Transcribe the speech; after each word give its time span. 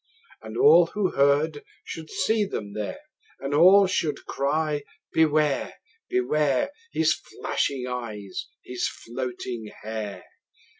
And 0.41 0.57
all 0.57 0.87
who 0.87 1.11
heard 1.11 1.63
should 1.83 2.09
see 2.09 2.43
them 2.43 2.73
there, 2.73 3.01
And 3.39 3.53
all 3.53 3.85
should 3.85 4.25
cry, 4.25 4.81
Beware! 5.13 5.75
Beware! 6.09 6.71
His 6.91 7.13
flashing 7.13 7.85
eyes, 7.87 8.47
his 8.65 8.87
floating 8.87 9.69
hair! 9.83 10.23